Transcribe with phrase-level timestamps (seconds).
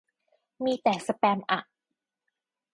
[0.63, 1.59] มีแต่สแปมอ่ะ